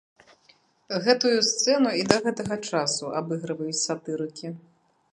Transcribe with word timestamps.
Гэтую 1.07 1.33
сцэну 1.49 1.93
і 2.01 2.07
да 2.13 2.17
гэтага 2.25 2.55
часу 2.73 3.15
абыгрываюць 3.23 3.79
сатырыкі. 3.87 4.47